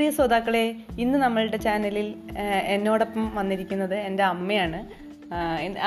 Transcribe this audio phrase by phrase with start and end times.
[0.00, 0.62] പ്രിയ ശ്രോതാക്കളെ
[1.02, 2.06] ഇന്ന് നമ്മളുടെ ചാനലിൽ
[2.74, 4.78] എന്നോടൊപ്പം വന്നിരിക്കുന്നത് എന്റെ അമ്മയാണ്.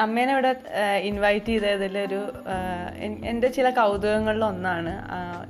[0.04, 0.52] അമ്മേനെ ഇവിടെ
[1.08, 2.20] ഇൻവൈറ്റ് ചെയ്തതിലൊരു
[3.32, 4.94] എന്റെ ചില കൗതുകങ്ങളിൽ ഒന്നാണ്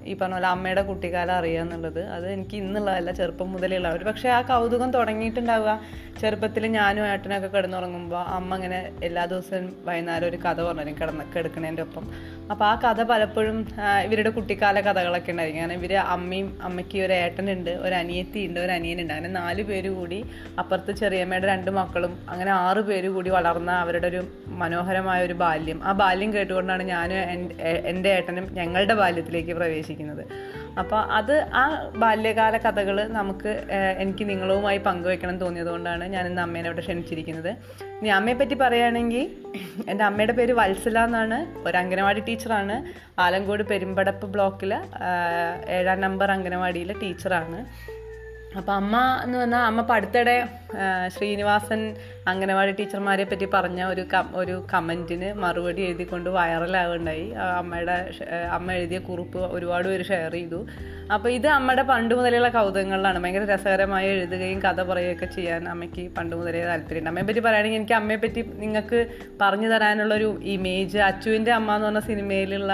[0.10, 2.00] ഈ പറഞ്ഞ പോലെ അമ്മയുടെ കുട്ടിക്കാലം അറിയുക എന്നുള്ളത്.
[2.16, 3.90] അത് എനിക്ക് ഇന്നുള്ളതല്ല ചെറുപ്പം മുതലേ ഉള്ള.
[3.98, 5.74] ഒരു പക്ഷേ ആ കൗതുകം തുടങ്ങിയിട്ടുണ്ടാവുക.
[6.22, 12.06] ചെറുപ്പത്തിൽ ഞാനും ഏട്ടനൊക്കെ കിടന്നുറങ്ങുമ്പോൾ അമ്മ ഇങ്ങനെ എല്ലാ ദിവസവും വൈകുന്നേരം ഒരു കഥ പറഞ്ഞു കിടന്ന് കിടക്കണേന്റെ ഒപ്പം.
[12.52, 13.58] അപ്പോൾ ആ കഥ പലപ്പോഴും
[14.06, 15.62] ഇവരുടെ കുട്ടിക്കാല കഥകളൊക്കെ ഉണ്ടായിരിക്കും.
[15.62, 19.14] കാരണം ഇവർ അമ്മയും അമ്മയ്ക്ക് ഒരു ഏട്ടനുണ്ട് ഒരു അനിയത്തി ഉണ്ട് ഒരു അനിയനുണ്ട്.
[19.14, 20.20] അങ്ങനെ നാല് പേര് കൂടി
[20.60, 25.84] അപ്പുറത്ത് ചെറിയമ്മയുടെ രണ്ട് മക്കളും അങ്ങനെ ആറ് പേര് കൂടി വളർന്ന അവരുടെ ഒരു മനോഹരമായ ഒരു ബാല്യം.
[25.84, 27.18] ആ ബാല്യം കേട്ടുകൊണ്ടാണ് ഞാനും
[27.88, 30.26] എന്റെ- ഏട്ടനും ഞങ്ങളുടെ ബാല്യത്തിലേക്ക് പ്രവേശിക്കുന്നത്.
[30.80, 33.64] അപ്പോൾ അത് ആ ബാല്യകാല കഥകൾ നമുക്ക്
[33.98, 37.50] എനിക്ക് നിങ്ങളുമായി പങ്കുവെക്കണം തോന്നിയതുകൊണ്ടാണ് ഞാൻ ഇന്ന് അമ്മേനെ ഇവിടെ ക്ഷണിച്ചിരിക്കുന്നത്.
[37.84, 39.32] ഇനി അമ്മയെ പറ്റി പറയുകയാണെങ്കിൽ
[39.90, 41.68] എന്റെ അമ്മയുടെ പേര് വത്സല എന്നാണ്.
[41.68, 42.84] ഒരു അംഗനവാടി ടീച്ചറാണ്.
[43.22, 44.74] ആലങ്കോട് പെരുമ്പടപ്പ് ബ്ലോക്കിൽ
[45.70, 47.66] ഏഴാം നമ്പർ അംഗനവാടിയിലെ ടീച്ചറാണ്.
[48.58, 50.48] അപ്പോൾ അമ്മ എന്ന് പറഞ്ഞാൽ അമ്മ ആ,
[51.08, 51.96] ശ്രീനിവാസൻ
[52.28, 54.04] അംഗനവാടി ടീച്ചർമാരെ പറ്റി പറഞ്ഞ ഒരു
[54.36, 57.96] ഒരു കമന്റിന് മറുപടി എഴുതിക്കൊണ്ട് വൈറലാവുണ്ടായി അമ്മയുടെ
[58.52, 60.68] അമ്മ എഴുതിയ കുറിപ്പ് ഒരുപാട് പേര് ഷെയർ ചെയ്തു.
[61.14, 63.20] അപ്പോൾ ഇത് അമ്മയുടെ പണ്ട് മുതലുള്ള കൗതുകങ്ങളിലാണ്.
[63.24, 67.10] ഭയങ്കര രസകരമായി എഴുതുകയും കഥ പറയുകയൊക്കെ ചെയ്യാൻ അമ്മയ്ക്ക് പണ്ട് മുതലേ താല്പര്യമുണ്ട്.
[67.10, 69.08] അമ്മയെ പറ്റി പറയുകയാണെങ്കിൽ എനിക്ക് അമ്മയെ പറ്റി നിങ്ങൾക്ക്
[69.42, 72.74] പറഞ്ഞു തരാനുള്ള ഒരു ഇമേജ് അച്ചുവിന്റെ അമ്മ എന്ന് പറഞ്ഞ സിനിമയിലുള്ള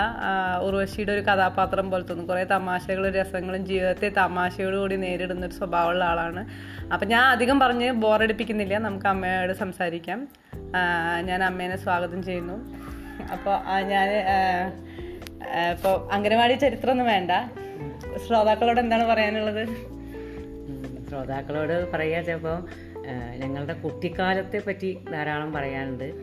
[0.62, 2.28] ഉർവശിയുടെ ഒരു കഥാപാത്രം പോലെ തോന്നും.
[2.28, 6.44] കുറേ തമാശകളും രസങ്ങളും ജീവിതത്തെ തമാശയോടുകൂടി നേരിടുന്ന ഒരു സ്വഭാവമുള്ള ആളാണ്.
[6.94, 8.78] അപ്പം ഞാൻ അധികം പറഞ്ഞ് ബോറടിപ്പിക്കുന്നില്ല.
[8.78, 10.28] നമുക്ക് അമ്മയോട് സംസാരിക്കാം.
[11.26, 12.58] ഞാൻ അമ്മേനെ സ്വാഗതം ചെയ്യുന്നു.
[13.24, 14.10] അപ്പോൾ ഞാൻ
[15.72, 17.32] ഇപ്പോൾ അംഗനവാടി ചരിത്രമൊന്നും വേണ്ട.
[18.28, 19.68] ശ്രോതാക്കളോട് എന്താണ് പറയാനുള്ളത്?
[21.10, 22.66] ശ്രോതാക്കളോട് പറയുക ചിലപ്പോൾ
[23.36, 26.14] ഞങ്ങളുടെ കുട്ടിക്കാലത്തെ പറ്റി ധാരാളം പറയാനുണ്ട്.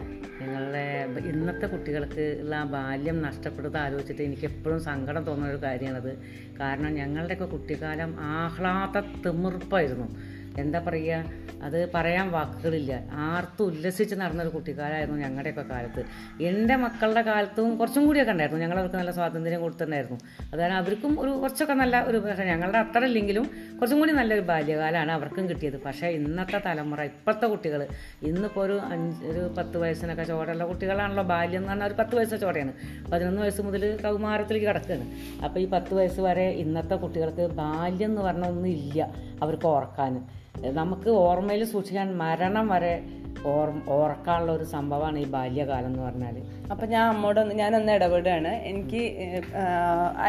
[0.41, 6.19] ഞങ്ങളുടെ ഇന്നത്തെ കുട്ടികൾക്ക് ഉള്ള ബാല്യം നഷ്ടപ്പെടുന്നത് ആലോചിച്ചിട്ട് എനിക്ക് എപ്പോഴും സങ്കടം തോന്നുന്ന ഒരു കാര്യമാണത്.
[6.61, 10.36] കാരണം ഞങ്ങളുടെയൊക്കെ കുട്ടിക്കാലം ആഹ്ലാദ തിമിർപ്പായിരുന്നു.
[10.59, 12.93] എന്താ പറയുക അത് പറയാൻ വാക്കുകളില്ല.
[13.12, 16.03] ആർത്തും ഉല്ലസിച്ച് നടന്നൊരു കുട്ടിക്കാലായിരുന്നു ഞങ്ങളുടെയൊക്കെ കാലത്ത്.
[16.41, 18.62] എന്റെ മക്കളുടെ കാലത്തും കുറച്ചും കൂടിയൊക്കെ ഉണ്ടായിരുന്നു.
[18.62, 20.19] ഞങ്ങളവർക്ക് നല്ല സ്വാതന്ത്ര്യം കൊടുത്തിട്ടുണ്ടായിരുന്നു.
[20.53, 23.47] അതാണ് അവർക്കും ഒരു കുറച്ചൊക്കെ നല്ല ഒരു പക്ഷേ ഞങ്ങളുടെ അത്ര ഇല്ലെങ്കിലും
[23.78, 25.78] കുറച്ചും കൂടി നല്ലൊരു ബാല്യകാലമാണ് അവർക്കും കിട്ടിയത്.
[25.87, 27.87] പക്ഷേ ഇന്നത്തെ തലമുറ ഇപ്പോഴത്തെ കുട്ടികൾ
[28.23, 32.73] ഇന്നിപ്പോൾ ഒരു അഞ്ച് ഒരു പത്ത് വയസ്സിനൊക്കെ ചോടുള്ള കുട്ടികളാണല്ലോ ബാല്യം എന്ന് പറഞ്ഞാൽ ഒരു പത്ത് വയസ്സ് ചോടയാണ്.
[33.12, 35.06] പതിനൊന്ന് വയസ്സ് മുതൽ കൗമാരത്തിലേക്ക് കിടക്കുകയാണ്
[35.44, 39.09] അപ്പോൾ ഈ പത്ത് വയസ്സ് വരെ ഇന്നത്തെ കുട്ടികൾക്ക് ബാല്യം എന്ന് പറഞ്ഞ ഒന്നും ഇല്ല
[39.43, 40.15] അവർക്ക് ഓർക്കാൻ
[40.62, 43.03] നമുക്ക് ഓർമ്മയിൽ സൂക്ഷിക്കാൻ മരണം വരെ
[43.47, 46.37] ഓർ ഓർക്കാനുള്ള ഒരു സംഭവമാണ് ഈ ബാല്യകാലം എന്ന് പറഞ്ഞാൽ
[46.71, 48.49] അപ്പം ഞാൻ അമ്മോട് ഞാനൊന്ന് ഇടപെടുകയാണ്.
[48.49, 48.97] എനിക്ക്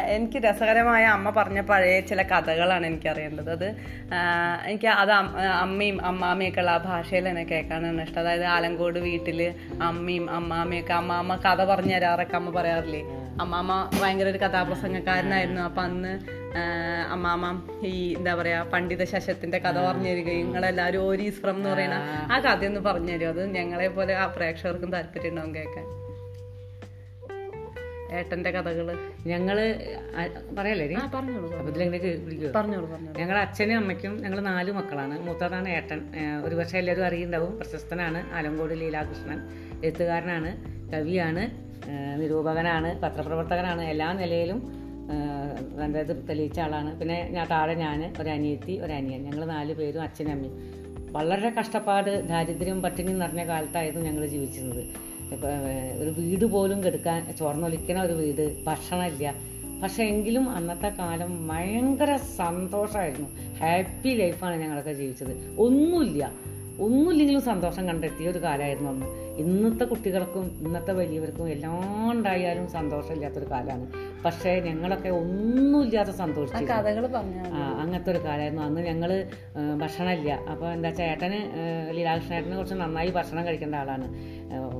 [0.07, 3.51] എനിക്ക് രസകരമായ അമ്മ പറഞ്ഞ പഴയ ചില കഥകളാണ് എനിക്ക് അറിയേണ്ടത്.
[3.51, 3.75] അത്
[4.65, 5.11] എനിക്ക് അത്
[5.51, 8.21] അമ്മയും അമ്മാമ്മയൊക്കെ ഉള്ള ആ ഭാഷയിൽ തന്നെ കേൾക്കാനാണ് ഇഷ്ടം.
[8.21, 13.03] അതായത് ആലങ്കോട് വീട്ടിൽ അമ്മയും അമ്മാമ്മയൊക്കെ അമ്മാമ്മ കഥ പറഞ്ഞു തരാറൊക്കെ അമ്മ പറയാറില്ലേ?
[13.41, 15.61] അമ്മാമ്മ ഭയങ്കര ഒരു കഥാപ്രസംഗക്കാരനായിരുന്നു.
[15.61, 16.61] അപ്പം അന്ന് ആ,
[17.11, 21.95] അമ്മാമ്മ ഈ എന്താ പറയാ പണ്ഡിത ശശത്തിന്റെ കഥ പറഞ്ഞു തരികയും നിങ്ങളെല്ലാവരും ഓരീസ്ഫ്രം എന്ന് പറയുന്ന
[22.31, 22.39] ആ.
[22.39, 25.85] കഥയൊന്ന് പറഞ്ഞു തരും അത് ഞങ്ങളെ പോലെ ആ പ്രേക്ഷകർക്കും താല്പര്യം ഉണ്ടാവും കേൾക്കാൻ.
[28.17, 28.97] ഏട്ടന്റെ കഥകൾ.
[29.27, 29.75] ഞങ്ങൾ
[30.59, 30.95] പറയല്ലേ
[32.55, 32.87] പറഞ്ഞോളൂ
[33.17, 35.19] ഞങ്ങളുടെ അച്ഛനും അമ്മയ്ക്കും ഞങ്ങൾ നാല് മക്കളാണ്.
[35.19, 35.97] മൂത്തതാണ് ഏട്ടൻ.
[35.97, 38.33] ഒരുപക്ഷെ ഒരു പക്ഷേ എല്ലാവരും അറിയുണ്ടാവും പ്രശസ്തനാണ്.
[38.33, 39.39] ആലങ്കോട് ലീലാകൃഷ്ണൻ.
[39.83, 40.57] എഴുത്തുകാരനാണ്.
[40.93, 41.67] കവിയാണ്.
[42.21, 42.99] നിരൂപകനാണ്.
[43.01, 43.81] പത്രപ്രവർത്തകനാണ്.
[43.81, 44.76] എല്ലാ നിലയിലും
[45.99, 46.99] ഇത് തെളിയിച്ച ആളാണ്.
[46.99, 50.77] പിന്നെ ഞാൻ താഴെ ഞാൻ ഒരു അനിയത്തി ഒരു അനിയൻ ഞങ്ങൾ നാല് പേരും അച്ഛനും അമ്മയും.
[51.11, 54.83] വളരെ കഷ്ടപ്പാട് ദാരിദ്ര്യം പട്ടിണി നിറഞ്ഞ കാലത്തായിരുന്നു ഞങ്ങൾ ജീവിച്ചിരുന്നത്.
[56.01, 59.33] ഒരു വീട് പോലും കെടുക്കാൻ ചോർന്നൊലിക്കണ ഒരു വീട് ഭക്ഷണമില്ല.
[59.83, 63.29] പക്ഷെ എങ്കിലും അന്നത്തെ കാലം ഭയങ്കര സന്തോഷമായിരുന്നു
[63.59, 65.55] ഹാപ്പി ലൈഫാണ് ഞങ്ങളൊക്കെ ജീവിച്ചത്.
[65.59, 66.31] ഒന്നുമില്ല.
[66.79, 69.05] ഒന്നുമില്ലെങ്കിലും സന്തോഷം കണ്ടെത്തിയ ഒരു കാലമായിരുന്നു അന്ന്.
[69.37, 74.06] ഇന്നത്തെ കുട്ടികൾക്കും ഇന്നത്തെ വലിയവർക്കും എല്ലാം ഉണ്ടായാലും സന്തോഷമില്ലാത്തൊരു കാലമാണ്.
[74.25, 77.05] പക്ഷേ ഞങ്ങളൊക്കെ ഒന്നുമില്ലാതെ സന്തോഷിച്ചു കഥകൾ
[77.81, 78.63] അങ്ങനത്തെ ഒരു കാലമായിരുന്നു.
[78.63, 79.27] അന്ന് ഞങ്ങൾ
[79.77, 81.39] ഭക്ഷണമില്ല അപ്പോൾ എന്താ ചേട്ടന്
[81.97, 84.07] ലീലാകൃഷ്ണേട്ടന് കുറച്ച് നന്നായി ഭക്ഷണം കഴിക്കേണ്ട ആളാണ്.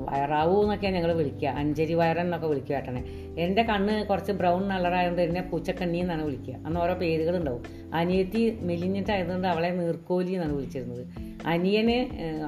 [0.10, 3.04] വയറാവൂ എന്നൊക്കെയാണ് ഞങ്ങൾ വിളിക്കുക അഞ്ചരി വയറൻ എന്നൊക്കെ വിളിക്കുക ഏട്ടനെ.
[3.40, 6.56] എന്റെ കണ്ണ് കുറച്ച് ബ്രൗൺ കളറായതുകൊണ്ട് എന്നെ പൂച്ചക്കണ്ണി എന്നാണ് വിളിക്കുക.
[6.66, 7.64] അന്ന് ഓരോ പേരുകളുണ്ടാവും.
[7.94, 11.08] അനിയത്തി മെലിഞ്ഞിട്ടായതുകൊണ്ട് അവളെ നീർക്കോലി എന്നാണ് വിളിച്ചിരുന്നത്.
[11.48, 11.98] അനിയന്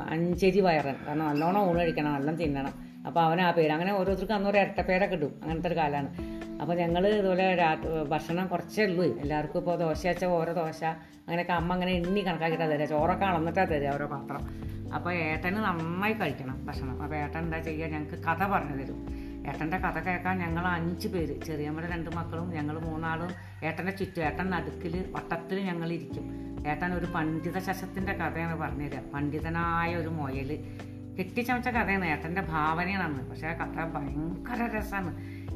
[0.10, 0.96] അഞ്ചരി വയറൻ.
[1.08, 2.74] കാരണം നല്ലോണം ഊണ് കഴിക്കണം നല്ലോണം തിന്നണം.
[3.08, 3.72] അപ്പോൾ അവൻ ആ പേര്.
[3.72, 5.40] അങ്ങനെ ഓരോരുത്തർക്കും അന്നൊരു ഇരട്ട ഇരട്ടപ്പേരൊക്കെ ഇടും.
[5.42, 6.10] അങ്ങനത്തെ ഒരു കാലമാണ്.
[6.62, 7.46] അപ്പോൾ ഞങ്ങൾ ഇതുപോലെ
[8.14, 9.06] ഭക്ഷണം കുറച്ചേ ഉള്ളൂ.
[9.24, 10.82] എല്ലാവർക്കും ഇപ്പോൾ ദോശ വെച്ചാൽ ഓരോ ദോശ
[11.26, 14.44] അങ്ങനെയൊക്കെ അമ്മ അങ്ങനെ എണ്ണി കണക്കാക്കിയിട്ടാണ് തരിക ചോറൊക്കെ അളന്നിട്ടാണ് തരിക ഓരോ പാത്രം.
[14.96, 16.96] അപ്പോൾ ഏട്ടന് നന്നായി കഴിക്കണം ഭക്ഷണം.
[17.04, 19.00] അപ്പോൾ ഏട്ടൻ എന്താ ചെയ്യുക ഞങ്ങൾക്ക് കഥ പറഞ്ഞു തരും.
[19.50, 23.32] ഏട്ടന്റെ കഥ കേൾക്കാൻ ഞങ്ങൾ അഞ്ച് പേര് ചെറിയമ്മയുടെ രണ്ട് മക്കളും ഞങ്ങൾ മൂന്നാളും
[23.68, 24.24] ഏട്ടന്റെ ചുറ്റും.
[24.30, 26.26] ഏട്ടൻ നടുക്കിൽ വട്ടത്തിൽ ഞങ്ങൾ ഇരിക്കും.
[26.72, 30.52] ഏട്ടൻ ഒരു പണ്ഡിത ശശത്തിന്റെ കഥയാണ് പറഞ്ഞുതരിക പണ്ഡിതനായ ഒരു മുയൽ
[31.18, 32.06] കെട്ടിച്ചമച്ച കഥയാണ്.
[32.14, 35.12] ഏട്ടന്റെ ഭാവനയാണ് പക്ഷേ ആ കഥ ഭയങ്കര രസമാണ്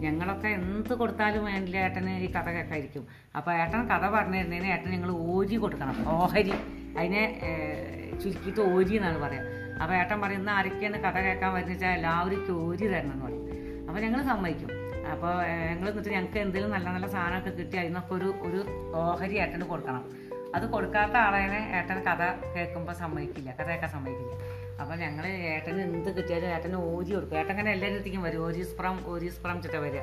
[0.06, 3.04] ഞങ്ങളൊക്കെ എന്ത് കൊടുത്താലും വേണ്ടില്ല ഏട്ടന് ഈ കഥ കേൾക്കായിരിക്കും
[3.38, 5.98] അപ്പോൾ ഏട്ടൻ കഥ പറഞ്ഞു തരുന്നതിന് ഏട്ടൻ ഞങ്ങൾ ഓരി കൊടുക്കണം.
[6.16, 6.54] ഓഹരി.
[6.98, 7.24] അതിനെ
[8.22, 9.46] ചുരുക്കിയിട്ട് ഓരി എന്നാണ് പറയാം.
[9.82, 13.46] അപ്പോൾ ഏട്ടൻ പറയുന്ന ആരൊക്കെയാണ് കഥ കേൾക്കാൻ വരുന്നത് എല്ലാവർക്കും ഓരി തരണം എന്ന് പറയും.
[13.88, 14.70] അപ്പോൾ ഞങ്ങൾ സമ്മതിക്കും.
[15.14, 15.32] അപ്പോൾ
[15.72, 18.60] ഞങ്ങൾ എന്നിട്ട് ഞങ്ങൾക്ക് എന്തെങ്കിലും നല്ല നല്ല സാധനമൊക്കെ കിട്ടി അതിനൊക്കെ ഒരു ഒരു
[19.02, 20.04] ഓഹരി ഏട്ടന് കൊടുക്കണം.
[20.58, 22.24] അത് കൊടുക്കാത്ത ആളേനെ ഏട്ടൻ കഥ
[22.56, 23.50] കേൾക്കുമ്പോൾ സമ്മതിക്കില്ല.
[23.60, 24.34] കഥ കേൾക്കാൻ സമ്മതിക്കില്ല.
[24.82, 27.38] അപ്പോൾ ഞങ്ങൾ ഏട്ടന് എന്ത് കിട്ടിയാലും ഏട്ടന് ഓരി കൊടുക്കും.
[27.40, 27.98] ഏട്ടൻ അങ്ങനെ വരും.
[28.00, 30.02] എത്തിക്കും വരും ഓരീസ്പ്രം ഓരീസ്പ്രം ചിട്ട വരിക.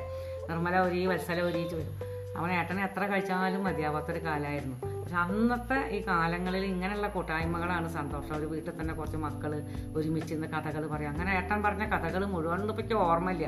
[0.49, 1.95] നിർമ്മല ഒരി വത്സല ഒരിയിട്ട് വരും.
[2.39, 8.33] അവൻ ഏട്ടനെ എത്ര കഴിച്ചാലും മതിയാവാത്തൊരു കാലമായിരുന്നു പക്ഷെ അന്നത്തെ ഈ കാലങ്ങളിൽ ഇങ്ങനെയുള്ള കൂട്ടായ്മകളാണ് സന്തോഷം.
[8.39, 9.51] ഒരു വീട്ടിൽ തന്നെ കുറച്ച് മക്കൾ
[9.97, 11.11] ഒരുമിച്ച് ഇന്ന് കഥകൾ പറയും.
[11.13, 13.47] അങ്ങനെ ഏട്ടൻ പറഞ്ഞ കഥകൾ മുഴുവൻ ഇപ്പം ഓർമ്മയില്ല.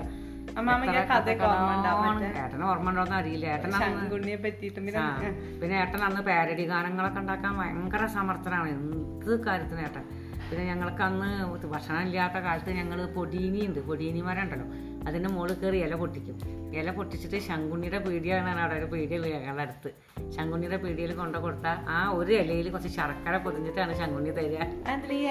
[2.43, 3.45] ഏട്ടന് ഓർമ്മ ഉണ്ടോന്ന് അറിയില്ല.
[3.53, 3.71] ഏട്ടൻ
[5.61, 8.69] പിന്നെ ഏട്ടൻ അന്ന് പാരഡി ഗാനങ്ങളൊക്കെ ഉണ്ടാക്കാൻ ഭയങ്കര സമർത്ഥനാണ്.
[8.77, 10.05] എന്ത് കാര്യത്തിന് ഏട്ടൻ?
[10.53, 11.29] പിന്നെ ഞങ്ങൾക്ക് അന്ന്
[11.73, 14.65] ഭക്ഷണം ഇല്ലാത്ത കാലത്ത് ഞങ്ങൾ പൊടീനി ഉണ്ട് പൊടീനി മരം ഉണ്ടല്ലോ
[15.07, 16.35] അതിന്റെ മുകളിൽ കയറി ഇല പൊട്ടിക്കും.
[16.79, 19.89] ഇല പൊട്ടിച്ചിട്ട് ശങ്കുണ്ണിയുടെ പീടിയാണ് അവിടെ ഒരു പീടിയുള്ളത് ഞങ്ങളുടെ അടുത്ത്.
[20.35, 24.59] ശങ്കുണ്ണിയുടെ പീടിയിൽ കൊണ്ട കൊടുത്താൽ ആ ഒരു ഇലയിൽ കുറച്ച് ശർക്കര പൊതിഞ്ഞിട്ടാണ് ശങ്കുണ്ണി തരിക.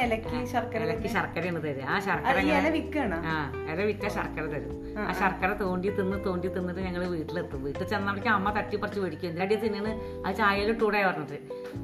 [0.07, 1.87] ഇലക്ക് ശർക്കര ഇലക്ക് ശർക്കരയാണ് തരിക.
[1.93, 2.37] ആ ശർക്കര
[3.33, 3.37] ആ
[3.73, 4.75] ഇല വിറ്റ ശർക്കര തരും.
[4.99, 7.63] ആ ശർക്കര തോണ്ടി തിന്ന് തോണ്ടി തിന്നിട്ട് ഞങ്ങൾ വീട്ടിലെത്തും.
[7.69, 9.29] വീട്ടിൽ ചെന്നപ്പോഴേക്കും അമ്മ തട്ടി തട്ടിപ്പറിച്ച് മേടിക്കും.
[9.31, 9.91] എന്തിനടി അത്
[10.27, 11.39] ആ ചായയിലിട്ടൂടെ പറഞ്ഞിട്ട്.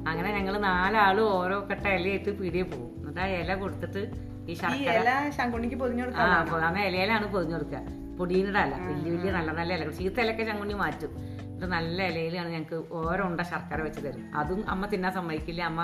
[0.09, 2.87] അങ്ങനെ ഞങ്ങൾ നാലാളും ഓരോ കെട്ട ഇലയിട്ട് പീടിയെ പോകും.
[3.09, 4.01] എന്നിട്ട് ആ ഇല കൊടുത്തിട്ട്
[4.49, 7.79] ഈ ശർക്കര ഇല ശങ്കുണ്ണിക്ക് പൊതിഞ്ഞു ആ പൊ- ഇലയിലാണ് പൊതിഞ്ഞു കൊടുക്കുക.
[8.17, 11.11] പൊടിയുടെ അല്ല വലിയ വലിയ നല്ല നല്ല ഇലകൾ ചീത്ത ഇലക്കെ ചങ്കുണ്ണി മാറ്റും.
[11.43, 14.23] എന്നിട്ട് നല്ല ഇലയിലാണ് ഞങ്ങൾക്ക് ഓരോ ഉണ്ട ശർക്കര വെച്ച് തരും.
[14.35, 15.61] അതും അമ്മ തിന്നാൻ സമ്മതിക്കില്ല.
[15.63, 15.81] അമ്മ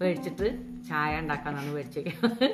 [0.00, 0.46] മേടിച്ചിട്ട്
[0.88, 2.44] ചായ ഉണ്ടാക്കാന്നാണ് മേടിച്ചേക്കുന്നത്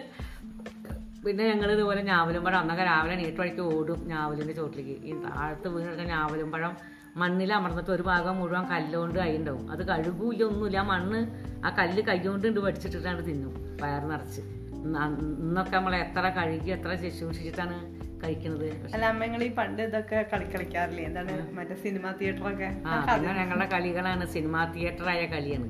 [1.25, 4.97] പിന്നെ ഞങ്ങൾ ഇതുപോലെ ഞാവലും പഴം അന്നൊക്കെ രാവിലെ നീട്ട് വഴിക്ക് ഓടും ഞാവലിന്റെ ചോട്ടിലേക്ക്.
[5.05, 6.73] ഈ താഴത്ത് വീണെടുക്കുന്ന ഞാവലും പഴം
[7.17, 10.81] മണ്ണിൽ അമർന്നിട്ട് ഒരു ഭാഗം മുഴുവൻ കല്ലുകൊണ്ട് കൈണ്ടാവും അത് കഴുകൂല്ല ഒന്നുമില്ല.
[10.81, 11.21] മണ്ണ്
[11.67, 13.79] ആ കല്ല് കൈകൊണ്ട് ഉണ്ട് പഠിച്ചിട്ടിട്ടാണ് തിന്നും.
[13.83, 14.41] വയറ് നിറച്ച്.
[14.41, 14.99] ഇന്ന്
[15.45, 17.77] ഇന്നൊക്കെ നമ്മൾ എത്ര കഴുകി എത്ര ശുശ്രൂഷിച്ചിട്ടാണ്
[18.25, 21.05] കഴിക്കുന്നത് അല്ല അമ്മങ്ങൾ ഈ പണ്ട് ഇതൊക്കെ കളി കളിക്കാറില്ലേ?
[21.05, 22.83] എന്താണ് മറ്റേ സിനിമ തിയേറ്ററൊക്കെ?
[22.87, 25.69] ആ പിന്നെ ഞങ്ങളുടെ കളികളാണ് സിനിമാ തിയേറ്ററായ കളിയാണ്.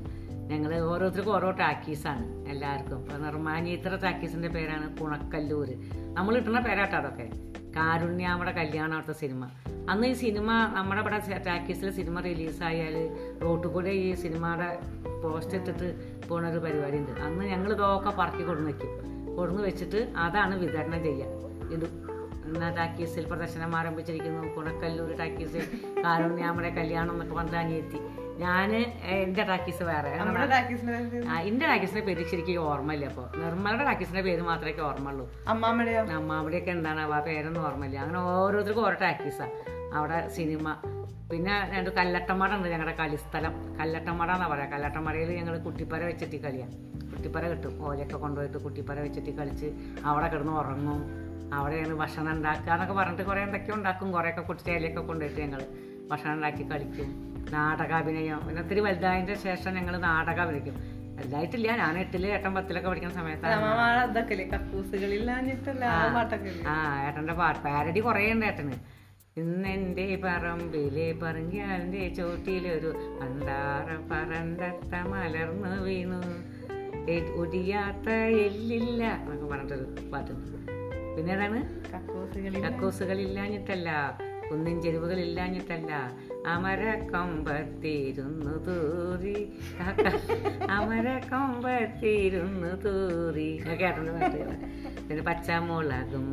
[0.51, 2.99] ഞങ്ങൾ ഓരോരുത്തർക്കും ഓരോ ടാക്കീസാണ് എല്ലാവർക്കും.
[2.99, 5.69] ഇപ്പം നിർമ്മാനീത്ര ടാക്കീസിന്റെ പേരാണ് പുണക്കല്ലൂർ
[6.13, 7.29] നമ്മൾ കിട്ടുന്ന പേരാട്ടോ അതൊക്കെ.
[7.77, 9.43] കാരുണ്യാമയുടെ കല്യാണം അവിടുത്തെ സിനിമ.
[9.89, 11.19] അന്ന് ഈ സിനിമ നമ്മുടെ ഇവിടെ
[11.49, 12.95] ടാക്കീസിലെ സിനിമ റിലീസായാൽ
[13.43, 14.69] റോട്ടിൽ കൂടെ ഈ സിനിമയുടെ
[15.23, 15.87] പോസ്റ്റ് ഇട്ടിട്ട്
[16.29, 18.91] പോണൊരു പരിപാടി ഉണ്ട് അന്ന് ഞങ്ങൾ ഇതൊക്കെ പറക്കി കൊടുന്ന് വെക്കും.
[19.37, 21.93] കൊടുന്ന് വെച്ചിട്ട് അതാണ് വിതരണം ചെയ്യുക ഇടും
[22.47, 24.41] ഇന്ന് ടാക്കീസിൽ പ്രദർശനം ആരംഭിച്ചിരിക്കുന്നു.
[24.55, 25.63] കുണക്കല്ലൂർ ടാക്കീസിൽ
[26.03, 27.99] കാരുണ്യാമയുടെ കല്യാണം എന്നൊക്കെ പറഞ്ഞ അനിയെത്തി.
[28.37, 30.09] ഞാൻ എന്റെ ടാക്കീസ് വേറെ.
[31.41, 35.31] എന്റെ ടാക്കീസിന്റെ പേര് ശരിക്കും ഓർമ്മയില്ല അപ്പോൾ നിർമ്മലയുടെ ടാക്കീസിന്റെ പേര് മാത്രമേ ഓർമ്മയുള്ളൂ.
[35.47, 37.99] അമ്മാമ്മയുടെ നമ്മ അവിടെയൊക്കെ എന്താണ് ആ പേരൊന്നും ഓർമ്മയില്ല.
[37.99, 39.51] അങ്ങനെ ഓരോരുത്തർക്കും ഓരോ ടാക്കീസാണ്
[39.93, 40.75] അവിടെ സിനിമ.
[41.31, 43.77] പിന്നെ രണ്ട് കല്ലട്ടമട ഉണ്ട് ഞങ്ങളുടെ കളിസ്ഥലം.
[43.77, 44.65] കല്ലട്ടമട എന്നാ പറയാ.
[44.65, 46.67] കല്ലട്ടമടയിൽ ഞങ്ങൾ കുട്ടിപ്പര വെച്ചിട്ട് കളിയാ.
[47.13, 47.85] കുട്ടിപ്പര കിട്ടും.
[47.85, 49.65] ഓലയൊക്കെ കൊണ്ടുപോയിട്ട് കുട്ടിപ്പര വെച്ചിട്ട് കളിച്ച്
[50.05, 51.27] അവിടെ കിടന്ന് ഉറങ്ങും.
[51.53, 54.11] അവിടെയാണ് ഭക്ഷണം ഉണ്ടാക്കുക എന്നൊക്കെ പറഞ്ഞിട്ട് കുറേ എന്തൊക്കെയോ ഉണ്ടാക്കും.
[54.11, 55.65] കുറേയൊക്കെ കുട്ടിയിലൊക്കെ കൊണ്ടുപോയിട്ട് ഞങ്ങൾ
[56.11, 57.26] ഭക്ഷണം ഉണ്ടാക്കി കളിക്കും.
[57.53, 58.39] നാടകാഭിനയം.
[58.47, 60.75] പിന്നെ ഒത്തിരി വലുതായതിന്റെ ശേഷം ഞങ്ങൾ നാടക അഭിനയിക്കും
[61.17, 63.53] വലുതായിട്ടില്ല ഞാൻ എട്ടിൽ ഏട്ടൻ പത്തിലൊക്കെ പഠിക്കുന്ന സമയത്താണ്.
[66.67, 67.61] ആ ഏട്ടന്റെ ഏട്ടന്റെ പാട്ട്.
[67.61, 68.77] പാരഡി കുറേ ഉണ്ട് ഏട്ടന്.
[69.37, 72.91] ഇന്നെന്റെ പറമ്പിലെ പറങ്കിയാലിന്റെ ചോട്ടിലൊരു
[73.21, 76.21] പണ്ടാറ പറണ്ടത്ത മലർന്നു വീണു.
[77.41, 78.09] ഒടിയാത്ത
[78.45, 80.57] എല്ലില്ല എന്നൊക്കെ പറഞ്ഞിട്ടൊരു പാട്ടുണ്ട്.
[81.17, 81.59] പിന്നെ ഏതാണ്?
[82.65, 83.89] കക്കൂസുകളില്ലാഞ്ഞിട്ടല്ല.
[84.51, 86.11] കുന്നിൻ ചെരുവുകളില്ലാഞ്ഞിട്ടല്ല.
[86.47, 89.49] അമര കൊമ്പത്തിരുന്നു തൂറി.
[90.69, 93.63] അമര കൊമ്പത്തിരുന്നു തൂറി
[95.07, 96.27] പിന്നെ പച്ചമുളകും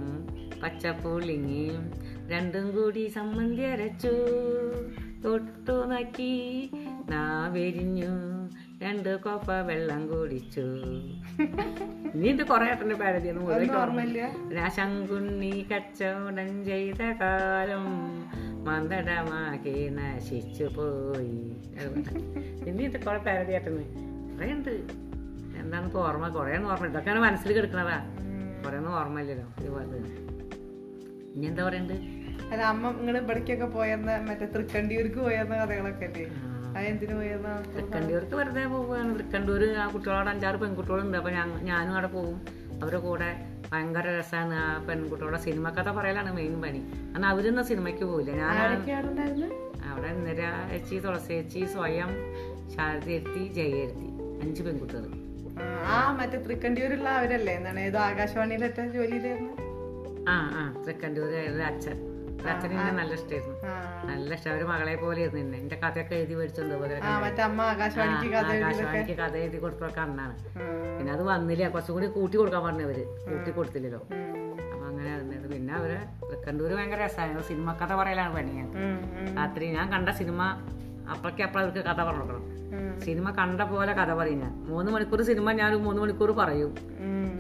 [0.62, 1.93] പച്ചപ്പുളിങ്ങിയും
[2.29, 4.15] രണ്ടും കൂടി സമ്മന്തി അരച്ചു.
[5.25, 6.71] തൊട്ടു നക്കി
[7.11, 8.34] നാവെരിഞ്ഞു.
[8.85, 10.64] രണ്ട് കോപ്പ വെള്ളം കുടിച്ചു.
[12.21, 13.41] നീ ഇത് കൊറേ ഏട്ടന്റെ പാരതിയാണ്
[15.71, 17.87] കച്ചവടം ചെയ്ത കാലം
[18.67, 21.38] മന്ദടമാക്കി നശിച്ചു പോയി.
[22.69, 23.19] ഇനി ഇത് കുറെ
[23.59, 23.85] ഏട്ടന്
[24.33, 24.75] കുറേ ഉണ്ട്.
[25.62, 27.99] എന്താണ് ഇപ്പോൾ ഓർമ്മ കുറേ ഓർമ്മ ഇതൊക്കെയാണ് മനസ്സിൽ കിടക്കണതാ.
[28.64, 29.99] കുറേ ഒന്നും ഓർമ്മയില്ലല്ലോ ഇതുപോലെ
[31.35, 31.97] ഇനി എന്താ പറയണ്ട്?
[32.53, 36.25] അല്ല അമ്മ നിങ്ങൾ ഇവിടേക്കൊക്കെ പോയെന്ന മറ്റേ തൃക്കണ്ടിയൂർക്ക് പോയെന്ന കഥകളൊക്കെ അല്ലേ?
[37.75, 41.16] തൃക്കണ്ടൂർക്ക് വെറുതെ പോവുകയാണ് തൃക്കണ്ടൂർ ആ കുട്ടികളോട് അഞ്ചാറ് പെൺകുട്ടികളുണ്ട്.
[41.19, 41.31] അപ്പൊ
[41.69, 42.37] ഞാനും അവിടെ പോകും
[42.81, 43.28] അവരുടെ കൂടെ
[43.69, 46.81] ഭയങ്കര രസമാണ് ആ പെൺകുട്ടികളുടെ സിനിമ കഥ പറയലാണ് മെയിൻ പണി.
[47.14, 48.57] എന്നാൽ അവരൊന്നും സിനിമയ്ക്ക് പോയില്ല ഞാൻ
[49.88, 52.11] അവിടെ ഇന്ദിര ചേച്ചി തുളസി ചേച്ചി സ്വയം
[52.75, 53.81] ശാരദ എത്തി ജയ
[54.43, 55.04] അഞ്ച് പെൺകുട്ടികൾ
[55.87, 57.52] ആ, മറ്റേ തൃക്കണ്ടിയൂരുള്ള അവരല്ലേ?
[57.59, 59.19] എന്താണ് ഏതോ ആകാശവാണിയിലൊറ്റ ജോലി
[60.28, 61.33] ആ ആ തൃക്കണ്ടൂർ
[61.69, 61.97] അച്ഛൻ.
[62.53, 63.55] അച്ഛൻ എന്നെ നല്ല ഇഷ്ടമായിരുന്നു
[64.11, 64.51] നല്ല ഇഷ്ടം.
[64.53, 66.75] അവർ മകളെ പോലെ ആയിരുന്നു എന്നെ എന്റെ കഥയൊക്കെ എഴുതി മേടിച്ചോണ്ട്
[68.59, 70.35] ആകാശവാണിക്ക് കഥ എഴുതി കൊടുത്തൊക്കെ അന്നാണ്.
[70.97, 71.69] പിന്നെ അത് വന്നില്ല.
[71.75, 74.01] കുറച്ചും കൂടി കൂട്ടി കൊടുക്കാൻ പറഞ്ഞവര് കൂട്ടി കൊടുത്തില്ലല്ലോ.
[74.65, 75.47] അപ്പൊ അങ്ങനെ വന്നത്.
[75.53, 75.93] പിന്നെ അവർ
[76.25, 78.99] തൃക്കണ്ടൂര് ഭയങ്കര രസമായിരുന്നു സിനിമ കഥ പറയലാണ് പണി ഉം,
[79.39, 80.41] രാത്രി ഞാൻ കണ്ട സിനിമ
[81.15, 82.39] അപ്പഴേക്ക് അപ്പഴവർക്ക് കഥ പറഞ്ഞു
[83.05, 84.53] സിനിമ കണ്ട പോലെ കഥ പറയും ഞാൻ.
[84.69, 86.71] മൂന്ന് മണിക്കൂർ സിനിമ ഞാൻ മൂന്ന് മണിക്കൂർ പറയും.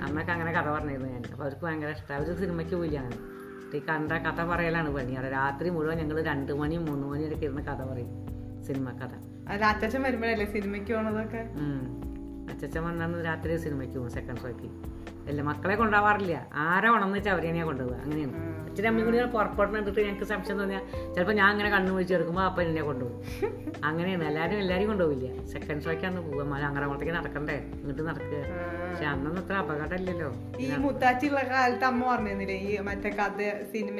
[0.06, 1.22] അമ്മയ്ക്ക് അങ്ങനെ കഥ പറഞ്ഞിരുന്നു ഞാൻ.
[1.28, 2.14] അപ്പോൾ അവർക്ക് ഭയങ്കര ഇഷ്ടം.
[2.16, 3.18] അവർ സിനിമയ്ക്ക് പോയില്ല അങ്ങനെ.
[3.76, 5.12] ഈ കണ്ട കഥ പറയലാണ് പണി.
[5.18, 8.12] അവിടെ രാത്രി മുഴുവൻ ഞങ്ങൾ രണ്ട് മണി മൂന്ന് മണി വരെ ഇരുന്ന് കഥ പറയും.
[8.66, 9.12] സിനിമ കഥ.
[9.48, 11.42] അല്ല അച്ഛൻ വരുമ്പോഴല്ലേ സിനിമയ്ക്ക് പോണതൊക്കെ?
[12.52, 14.68] അച്ഛൻ വന്നു രാത്രി സിനിമയ്ക്ക് പോകും സെക്കൻഡ് ഷോയ്ക്ക്
[15.28, 18.34] അല്ല മക്കളെ കൊണ്ടുപോകാറില്ല ആരെ ഉണന്ന് വെച്ചാൽ അവരെ തന്നെയാണ് കൊണ്ടുപോകുക അങ്ങനെയാണ്.
[18.68, 20.82] അച്ഛനും അമ്മയും കൂടി പുറപ്പെടുന്ന കണ്ടിട്ട് ഞങ്ങൾക്ക് സംശയം തോന്നിയാൽ
[21.14, 23.20] ചിലപ്പോൾ ഞാൻ അങ്ങനെ കണ്ണു വിളിച്ച് എടുക്കുമ്പോൾ അപ്പം എന്നെ കൊണ്ടുപോകും.
[23.88, 24.24] അങ്ങനെയാണ്.
[24.24, 26.20] എല്ലാവരും എല്ലാവരും കൊണ്ടുപോകില്ല സെക്കൻഡ് ഷോയ്ക്കാന്ന്
[26.62, 27.56] അങ്ങനെ അങ്ങോട്ടേക്ക് നടക്കണ്ടേ?
[27.78, 28.40] ഇങ്ങോട്ട് നടക്കുക.
[28.84, 30.30] പക്ഷെ അന്നൊന്നും അത്ര അപകടമില്ലല്ലോ.
[30.60, 32.56] ഈ മുത്താച്ചിയുള്ള കാലത്ത് അമ്മ പറഞ്ഞിരുന്നില്ലേ?
[32.68, 33.38] ഈ മറ്റേ കഥ
[33.72, 33.98] സിനിമ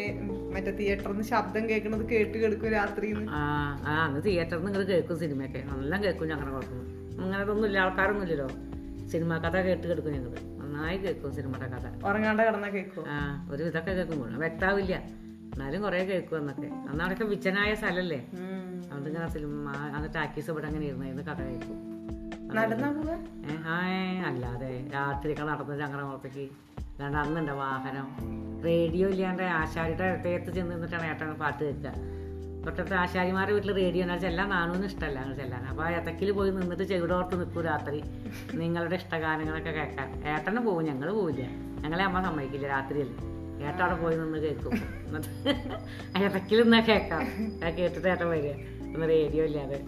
[0.54, 3.42] മറ്റേ തിയേറ്ററിൽ നിന്ന് ശബ്ദം കേൾക്കുന്നത് കേട്ട് കേൾക്കും രാത്രി ആ
[3.86, 6.82] ആ അന്ന് തിയേറ്ററിൽ നിന്ന് ഇങ്ങനെ കേൾക്കും സിനിമയൊക്കെ നല്ല കേൾക്കും ഞങ്ങളുടെ കുഴപ്പം
[7.22, 8.48] അങ്ങനെ ഇതൊന്നും ഇല്ല ആൾക്കാരൊന്നും ഇല്ലല്ലോ
[9.12, 10.32] സിനിമ കഥ കേട്ട് കേൾക്കും ഞങ്ങൾ
[10.74, 11.86] നന്നായി കേൾക്കും സിനിമയുടെ കഥ.
[12.08, 13.16] ഉറങ്ങാണ്ട് കിടന്ന കേൾക്കും ആ
[13.52, 14.16] ഒരു ഇതൊക്കെ കേൾക്കും.
[14.20, 14.94] മുഴുവൻ വ്യക്താവില്ല.
[15.52, 17.26] എന്നാലും കുറേ കേൾക്കും എന്നൊക്കെ അന്ന് അവിടെയൊക്കെ
[17.80, 18.18] സ്ഥലല്ലേ?
[18.84, 21.78] അതുകൊണ്ട് ഇങ്ങനെ സിനിമ അന്ന് ടാക്കീസ് ഇവിടെ അങ്ങനെ ഇരുന്ന് കഥ കേൾക്കും.
[24.30, 26.44] അല്ലാതെ രാത്രിയൊക്കെ നടന്നു ചങ്ങരമുളത്തേക്ക്
[26.94, 28.08] അല്ലാണ്ട് അന്നുണ്ട് വാഹനം.
[28.66, 31.94] റേഡിയോ ഇല്ലാണ്ട് ആശാരിയുടെ അടുത്തേത്ത് ചെന്ന് നിന്നിട്ടാണ് ഏട്ടൻ പാട്ട് കേൾക്കുക.
[32.66, 35.62] തൊട്ടടുത്ത് ആശാരിമാരുടെ വീട്ടിൽ റേഡിയോ എന്നാൽ ചെല്ലാൻ നാണൂന്ന് ഇഷ്ടമല്ല അങ്ങനെ ചെല്ലാൻ.
[35.66, 38.02] അപ്പോൾ ഏത്തക്കിൽ പോയി നിന്നിട്ട് ചെവിടോർത്ത് നിൽക്കും രാത്രി.
[38.60, 40.08] നിങ്ങളുടെ ഇഷ്ടഗാനങ്ങളൊക്കെ കേൾക്കാൻ.
[40.28, 41.46] ഏട്ടന് പോകും ഞങ്ങൾ പോവില്ല.
[41.84, 43.08] ഞങ്ങളെ അമ്മ സമ്മതിക്കില്ല രാത്രിയിൽ
[43.66, 44.72] ഏട്ടൻ അവിടെ പോയി നിന്ന് കേൾക്കും.
[45.06, 45.48] എന്നിട്ട്
[46.18, 47.24] ഏത്തക്കിൽ നിന്നാ കേൾക്കാം.
[47.78, 48.50] കേട്ടിട്ട് ഏട്ടൻ വരിക.
[48.94, 49.80] ഒന്ന് റേഡിയോ ഇല്ലാതെ.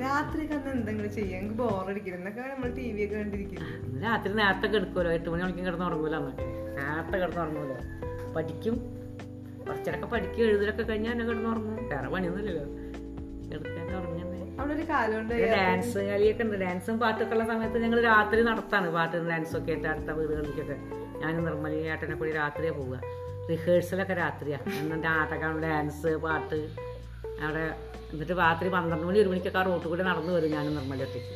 [0.00, 1.40] രാത്രി കന്ന് എന്തെങ്കിലും ചെയ്യാം.
[1.40, 2.16] എനിക്ക് ബോറടിക്കില്ല.
[2.16, 4.02] എന്നൊക്കെ നമ്മൾ ടി വി ഒക്കെ കണ്ടിരിക്കില്ല?
[4.04, 7.76] രാത്രി നേരത്തെ കിടക്കുമല്ലോ എട്ട് മണി മണിക്കും കിടന്ന് ഉറങ്ങൂല നേരത്തെ കിടന്ന് ഉറങ്ങൂലോ.
[8.36, 8.93] പഠിക്കും.
[9.66, 11.76] കുറച്ചേരൊക്കെ പഠിക്കുക എഴുതലൊക്കെ കഴിഞ്ഞാൽ എന്നെ കിടന്ന് ഉറങ്ങും.
[11.92, 12.66] വേറെ പണിയൊന്നുമില്ലല്ലോ.
[15.54, 16.56] ഡാൻസ് കളിയൊക്കെ ഉണ്ട്.
[16.64, 18.88] ഡാൻസും പാട്ടൊക്കെ ഉള്ള സമയത്ത് ഞങ്ങൾ രാത്രി നടത്താണ്.
[18.96, 20.76] പാട്ടും ഡാൻസും ഒക്കെ ആയിട്ട് അടുത്ത വീടുകളിലേക്കൊക്കെ
[21.22, 22.96] ഞാൻ നിർമ്മലി ഏട്ടനെ കൂടി രാത്രിയാണ് പോവുക.
[23.50, 26.60] റിഹേഴ്സലൊക്കെ രാത്രിയാണ് എന്നിട്ട് ആട്ടക്കാണ് ഡാൻസ് പാട്ട്.
[27.44, 27.64] അവിടെ
[28.12, 31.34] എന്നിട്ട് രാത്രി പന്ത്രണ്ട് മണി ഒരു മണിക്കൊക്കെ ആ റോട്ടിൽ കൂടെ നടന്നു വരും ഞാനും നിർമ്മലി ഒറ്റയ്ക്ക്.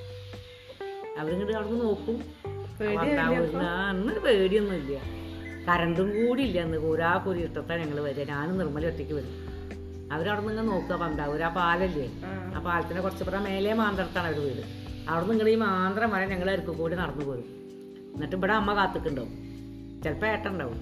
[1.20, 2.18] അവരിങ്ങോട്ട് അവിടെ നിന്ന് നോക്കും
[3.92, 4.99] അന്ന് പേടിയൊന്നുമില്ല.
[5.68, 8.25] കറണ്ടും കൂടി ഇല്ല എന്ന് കൂരാ കൂരി ഇട്ടത്താണ് ഞങ്ങൾ വരിക.
[8.28, 9.32] ഞാനും നിർമ്മല ഒറ്റയ്ക്ക് വരും.
[10.12, 12.06] അവരവിടെ നിന്ന് നോക്കുക പണ്ടാവൂർ ആ പാലല്ലേ?
[12.56, 12.58] ആ.
[12.58, 14.62] പാലത്തിനെ കുറച്ച് പറഞ്ഞാൽ മേലെ മാന്തടത്താണ് അവർ വീട്.
[15.08, 17.46] അവിടെ നിന്ന് ഇങ്ങനെ ഈ മാന്ത്രം വരെ ഞങ്ങൾ അരിക്കും കൂടി നടന്നു പോരും.
[18.14, 19.32] എന്നിട്ട് ഇവിടെ അമ്മ കാത്തിക്കുണ്ടാവും
[20.04, 20.78] ചിലപ്പോൾ ഏട്ടുണ്ടാവും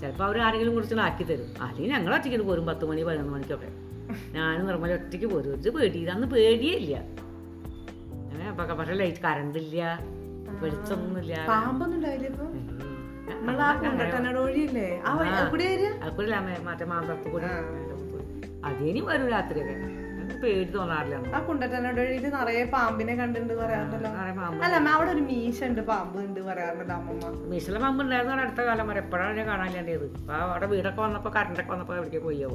[0.00, 1.48] ചിലപ്പോൾ അവർ ആരെങ്കിലും കുറിച്ച് ആക്കി തരും.
[1.62, 2.66] അല്ലെങ്കിൽ ഞങ്ങൾ ഒറ്റയ്ക്ക് പോരും.
[2.66, 3.70] പത്ത് മണി പതിനൊന്ന് മണിക്കൊക്കെ.
[4.32, 5.52] ഞാനും നിർമ്മല ഒറ്റയ്ക്ക് പോരും.
[5.54, 6.94] ഒരു പേടി അന്ന് പേടിയേ ഇല്ല
[8.22, 9.82] അങ്ങനെ പക്ഷേ ലൈറ്റ് കറണ്ട് ഇല്ല
[10.62, 11.34] വെളിച്ചൊന്നുമില്ല.
[11.46, 12.00] പാമ്പൊന്നും
[16.66, 17.46] മറ്റേ കൂടി
[18.68, 19.74] അതേനി വരും രാത്രിയൊക്കെ.
[20.42, 24.10] പേടി തോന്നാറില്ല ആ കുണ്ടട്ടനോട് വഴിയിൽ നിറയെ പാമ്പിനെ കണ്ടിട്ടുണ്ട് പറയാറുണ്ടല്ലോ.
[24.66, 27.30] അല്ല അവിടെ ഒരു മീശ ഉണ്ട് പാമ്പ് ഉണ്ട് പറയാറുണ്ടല്ലോ അമ്മമ്മ.
[27.52, 29.00] മീശല പാമ്പ് ഉണ്ടായിരുന്നു അടുത്ത കാലം വരെ.
[29.04, 32.50] എപ്പോഴാണ് ഞാൻ കാണാനില്ലാണ്ടത് അപ്പൊ അവിടെ വീടൊക്കെ വന്നപ്പോ കറണ്ടൊക്കെ വന്നപ്പോ എവിടേക്ക് പോയോ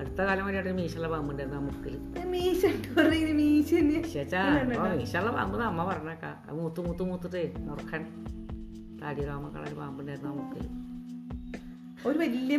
[0.00, 1.94] അടുത്ത കാലം വരെ അവിടെ മീശല പാമ്പ് ഉണ്ടായിരുന്നു ആ മുക്കിൽ
[2.34, 2.62] മീശ
[4.94, 6.34] മീശല പാമ്പ് അമ്മ പറഞ്ഞേക്കാം.
[6.60, 8.02] മൂത്ത് മൂത്ത് മൂത്തിട്ടേ മുറുക്കൻ.
[9.06, 10.60] താടിരാമക്കളൊരു പാമ്പുണ്ടായിരുന്നു നമുക്ക്.
[12.08, 12.56] ഒരു വലിയ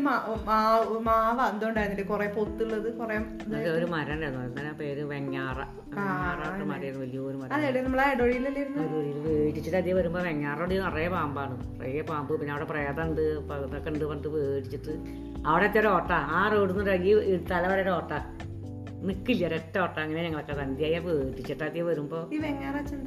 [1.07, 3.15] മാവ് എന്തുണ്ടായിരുന്നില്ലേ കൊറേ പൊത്തുള്ളത് കൊറേ
[3.75, 5.59] ഒരു മരം ഉണ്ടായിരുന്നു എന്താ പേര് വെങ്ങാറ.
[5.91, 7.53] വെങ്ങാറ മരമായിരുന്നു വലിയൊരു മരം.
[7.53, 7.67] അതെ
[9.11, 11.55] ഇത് മേടിച്ചിട്ട് വരുമ്പോൾ വെങ്ങാറോട് നിറയെ പാമ്പാണ്.
[11.75, 12.33] നിറയെ പാമ്പ്.
[12.39, 14.95] പിന്നെ അവിടെ പ്രേതമുണ്ട് പകുതൊക്കെ ഉണ്ട് പറഞ്ഞിട്ട് വേടിച്ചിട്ട്.
[15.49, 16.11] അവിടെ എത്തിയ ഒരു ഓട്ട.
[16.39, 17.13] ആ റോഡിൽ നിന്ന് ഇറങ്ങി
[17.53, 18.13] തല വരെ ഒരു ഓട്ട.
[19.01, 22.29] നിൽക്കില്ല ഒരൊറ്റ ഓട്ട അങ്ങനെ ഞങ്ങളൊക്കെ സന്ധ്യയെ പേടിച്ചിട്ട് അധികം വരുമ്പോ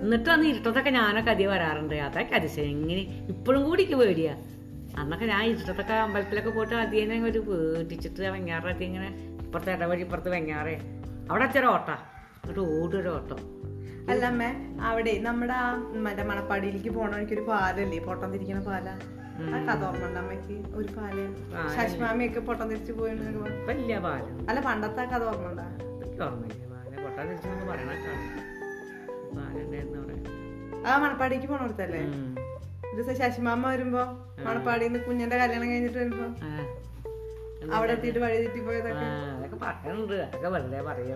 [0.03, 1.95] എന്നിട്ട് അന്ന് ഇരുട്ടത്തൊക്കെ ഞാനൊക്കെ അധികം വരാറുണ്ട്.
[1.95, 2.69] അതൊക്കെ അതിശയം.
[2.69, 3.01] എങ്ങനെ?
[3.01, 4.37] ഇപ്പോഴും കൂടി എനിക്ക് പേടിയാ.
[4.99, 10.81] അന്നൊക്കെ ഞാൻ ഇരുട്ടത്തൊക്കെ അമ്പലത്തിലൊക്കെ പോയിട്ട് അധികം ഞാൻ ഒരു പേടിച്ചിട്ട് വെങ്ങാറ ഇങ്ങനെ ഇപ്പുറത്തെ ഇടവഴി ഇപ്പുറത്ത് വെങ്ങാറേ.
[11.31, 11.91] അവിടെ ഒരു ഓട്ട.
[11.91, 13.60] എന്നിട്ട് ഓടൊരു ഓട്ടം.
[14.09, 14.43] അല്ല അമ്മ
[14.81, 15.67] അവിടെ നമ്മുടെ ആ
[16.07, 17.99] മറ്റേ മണപ്പാടിയിലേക്ക് പോണ വഴിക്ക് ഒരു പാലല്ലേ?
[17.99, 18.89] പൊട്ടം തിരിക്കണ പാല.
[19.41, 20.57] ആ കഥ ഓർമ്മ ഉണ്ട് അമ്മയ്ക്ക്?
[20.75, 21.19] ഒരു പാൽ.
[21.77, 24.47] ശശിമാമിയൊക്കെ പൊട്ടം തിരിച്ചു പോയെന്ന് ഇപ്പം ഇല്ല പാലം.
[24.49, 25.67] അല്ല പണ്ടത്തെ ആ കഥ ഓർമ്മ ഉണ്ടാ
[31.03, 32.01] മണപ്പാടിക്ക് പോണോടത്തല്ലേ
[32.95, 34.03] ദിവസം ശശിമാമ വരുമ്പോ
[34.45, 36.27] മണപ്പാടിന്ന് കുഞ്ഞന്റെ കല്യാണം കഴിഞ്ഞിട്ട് വരുമ്പോ.
[37.71, 41.11] അവിടെ എത്തിയിട്ട് വഴി തെറ്റി പോയതൊക്കെ ആ, അതൊക്കെ പറയുന്നുണ്ട് അതൊക്കെ വെറുതെ ആൾക്കാർ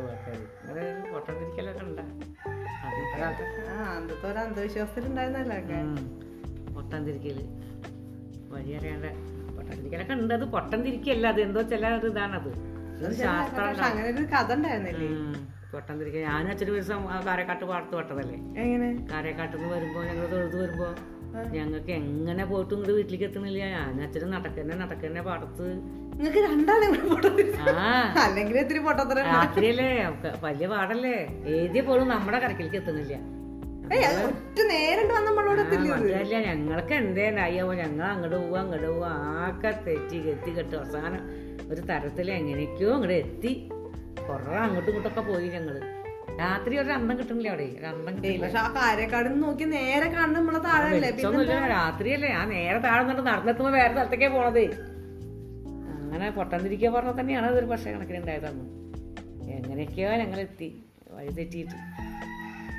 [0.63, 0.83] അങ്ങനെ
[1.13, 2.03] പൊട്ടാൻ തിരിക്കലൊക്കെ ഉണ്ട്.
[3.89, 5.79] അന്നത്തെ ഒരു അന്ധവിശ്വാസത്തിൽ ഉണ്ടായിരുന്നല്ലോ ഒക്കെ
[6.75, 7.39] പൊട്ടം തിരിക്കൽ
[8.53, 9.09] വഴി അറിയാണ്ട്
[9.57, 10.35] പൊട്ടം തിരിക്കലൊക്കെ ഉണ്ട്.
[10.35, 12.51] അത് പൊട്ടം തിരിക്കല്ല അത് എന്തോ ചില ഒരു ഇതാണത്.
[13.85, 15.09] അങ്ങനെ ഒരു കഥ ഉണ്ടായിരുന്നില്ലേ?
[15.17, 15.33] ഉം.
[15.73, 16.85] പൊട്ടം തിരിക്കൽ ഞാൻ അച്ഛനും ഒരു
[17.27, 18.37] കാരക്കാട്ട് പാടത്ത് പെട്ടതല്ലേ?
[18.63, 18.89] എങ്ങനെ?
[19.11, 20.89] കാരക്കാട്ടിൽ നിന്ന് വരുമ്പോ ഞങ്ങൾ തൊഴുത് വരുമ്പോ
[21.57, 25.67] ഞങ്ങൾക്ക് എങ്ങനെ പോയിട്ട് ഇങ്ങോട്ട് വീട്ടിലേക്ക് എത്തുന്നില്ല ഞാൻ അച്ഛന് നടക്കന്നെ നടക്കന്നെ പാടത്ത്.
[26.19, 26.87] നിങ്ങക്ക് രണ്ടാളെ
[28.25, 29.19] അല്ലെങ്കിൽ ഇത്തിരി പൊട്ടത്തര.
[29.31, 29.89] രാത്രിയല്ലേ?
[30.45, 31.17] വലിയ പാടല്ലേ?
[31.55, 33.15] ഏതിയ പോലും നമ്മുടെ കരക്കിലേക്ക് എത്തുന്നില്ല
[36.05, 39.11] അതല്ല ഞങ്ങൾക്ക് എന്തേനായോ ഞങ്ങൾ അങ്ങോട്ട് പോവാ അങ്ങോട്ട് പോവാ.
[39.47, 40.77] ആകെ തെറ്റി കെത്തി കെട്ടി.
[40.77, 41.23] അവസാനം
[41.73, 43.53] ഒരു തരത്തിൽ എങ്ങനെയൊക്കെയോ അങ്ങോട്ട് എത്തി.
[44.29, 45.77] കുറേ അങ്ങോട്ടും ഇങ്ങോട്ടൊക്കെ പോയി ഞങ്ങൾ.
[46.41, 47.67] രാത്രി ഒരു അന്തം കിട്ടണില്ല അവിടെ.
[47.79, 52.31] ഒരു അന്തം കിട്ടില്ല പക്ഷെ ആ കാര്യക്കാട് നോക്കി നേരെ കാണുന്ന നമ്മളെ താഴെ രാത്രിയല്ലേ.
[52.33, 54.65] ആ നേരെ താഴെ നിന്നിട്ട് നടന്നെത്തുമ്പോ വേറെ സ്ഥലത്തേക്കേ പോണത്.
[56.03, 58.65] അങ്ങനെ പൊട്ടന്നിരിക്കുക പറഞ്ഞ തന്നെയാണ് അതൊരു പക്ഷേ കണക്കിന് ഉണ്ടായതന്ന്
[59.57, 60.69] എങ്ങനെയൊക്കെയോ ഞങ്ങൾ എത്തി
[61.11, 61.77] വഴി തെറ്റിയിട്ട്.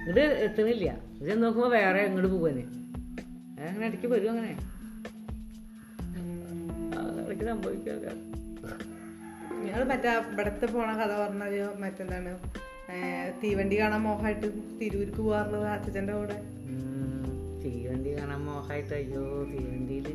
[0.09, 0.87] ഇത് എത്തുന്നില്ല.
[1.21, 2.63] ഇത് നോക്കുമ്പോ വേറെ എങ്ങോട്ട് പോവാന്.
[3.67, 4.53] അങ്ങനെ ഇടയ്ക്ക് വരും അങ്ങനെ.
[7.25, 7.93] ഇടയ്ക്ക് സംഭവിക്കുക
[9.65, 12.33] ഞങ്ങൾ മറ്റേ ഇവിടത്തെ പോണ കഥ പറഞ്ഞത് മറ്റെന്താണ്?
[13.43, 14.47] തീവണ്ടി കാണാൻ മോഹമായിട്ട്
[14.81, 16.35] തിരൂർക്ക് പോകാറുള്ളത് അച്ഛന്റെ കൂടെ.
[17.63, 20.07] തീവണ്ടി കാണാൻ മോഹമായിട്ട് അയ്യോ തീവണ്ടിയിൽ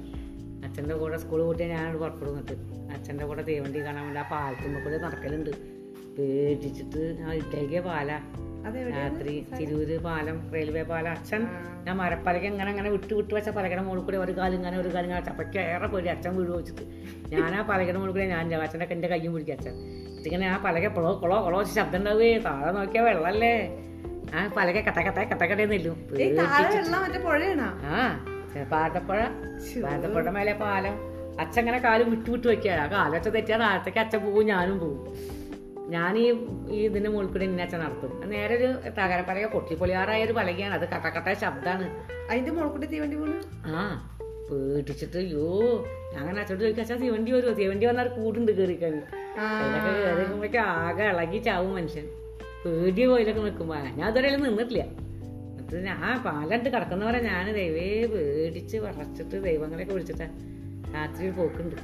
[0.65, 2.53] അച്ഛന്റെ കൂടെ സ്കൂൾ കൂട്ടിയാൽ ഞാൻ പുറപ്പെടും എന്നിട്ട്.
[2.93, 5.51] അച്ഛന്റെ കൂടെ തീവണ്ടി കാണാൻ വേണ്ടി ആ പാലത്തുമ്പോൾ കൂടെ നടക്കലുണ്ട്.
[6.19, 8.21] പേടിച്ചിട്ട് ആ ഇട്ടേക്കിയ പാല.
[8.97, 11.11] രാത്രി തിരൂര് പാലം റെയിൽവേ പാലം.
[11.11, 11.43] അച്ഛൻ
[11.85, 15.05] ഞാൻ മരപ്പലക ഇങ്ങനെ അങ്ങനെ വിട്ട് വിട്ട് വെച്ച പലകയുടെ മുകളിൽ കൂടി ഒരു കാലം ഇങ്ങനെ ഒരു കാലം
[15.05, 16.83] ഇങ്ങനെ ചപ്പയ്ക്ക് ഏറെ പോയി അച്ഛൻ വീട് വെച്ചിട്ട്.
[17.35, 18.55] ഞാൻ ആ പലകയുടെ മുകളിൽ കൂടി ഞാൻ.
[18.55, 19.75] അച്ഛന്റെ എന്റെ കയ്യും പിടിക്കും അച്ഛൻ.
[20.27, 23.55] ഇങ്ങനെ ആ പലക എപ്പോഴോ കുളോ കുളോ ശബ്ദം ഉണ്ടാവേ താഴെ നോക്കിയാൽ വെള്ളമല്ലേ
[24.35, 24.99] ആ പലക കട്ട
[25.43, 25.97] കട്ട നില്ലും
[26.97, 27.69] മറ്റേ പുഴയാണോ?
[27.91, 28.01] ആ
[28.71, 29.19] പാട്ടപ്പുഴ
[29.85, 30.95] പാട്ടപ്പുഴ മേലെ പാലം.
[31.41, 32.73] അച്ഛൻ ഇങ്ങനെ കാൽ വിട്ടു വിട്ടു വെക്കുക.
[32.77, 34.99] ആ കാലൊച്ച തെറ്റിയാൽ താഴത്തേക്ക് അച്ഛൻ പോകും ഞാനും പോകും
[35.95, 36.27] ഞാൻ ഈ
[36.81, 38.11] ഇതിന്റെ മുകളിൽ കൂടി ഇന്നെ അച്ഛൻ നടത്തും.
[38.33, 40.75] നേരെ ഒരു തകരപ്പലക പൊട്ടിപ്പൊളിയാറായ ഒരു പലകയാണ്.
[40.79, 41.87] അത് കട്ടക്കട്ട ശബ്ദമാണ്
[42.31, 43.39] അതിന്റെ മുളക്കൂട്ടി തീവണ്ടി പോണു
[43.73, 43.83] ആ
[44.49, 45.47] പേടിച്ചിട്ട് അയ്യോ.
[46.13, 49.20] ഞാൻ അങ്ങനെ അച്ഛനോട് ചോദിക്കാം അച്ഛാ തീവണ്ടി വരുമോ തീവണ്ടി വന്നാൽ കൂടുണ്ട് കയറിക്കാൻ ആ.
[49.39, 52.07] അതിലൊക്കെ ആകെ ഇളകി ചാവും മനുഷ്യൻ.
[52.67, 53.75] പേടി പോയിലൊക്കെ നിൽക്കുമ്പോ.
[53.75, 54.83] ഞാൻ അതുവരെ നിന്നിട്ടില്ല.
[54.83, 60.27] എന്നിട്ട് ഞാൻ പാലണ്ട് കിടക്കുന്നവരെ ഞാൻ ദൈവേ പേടിച്ച് വളച്ചിട്ട് ദൈവങ്ങളെയൊക്കെ വിളിച്ചിട്ടാ
[60.95, 61.77] രാത്രി പോക്കുണ്ട്.